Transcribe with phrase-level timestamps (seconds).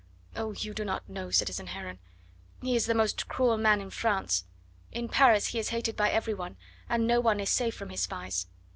[0.35, 0.53] Oh!
[0.53, 1.99] you do not know citizen Heron.
[2.59, 4.45] He is the most cruel man in France.
[4.91, 6.57] In Paris he is hated by every one,
[6.89, 8.47] and no one is safe from his spies.